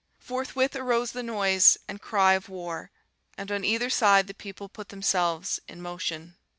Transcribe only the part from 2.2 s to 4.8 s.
of war, and on either side the people